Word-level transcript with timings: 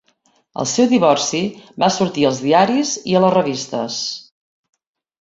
El 0.63 0.67
seu 0.71 0.87
divorci 0.93 1.41
va 1.85 1.91
sortir 1.97 2.27
als 2.31 2.41
diaris 2.49 2.97
i 3.13 3.17
a 3.21 3.25
les 3.27 3.39
revistes. 3.39 4.03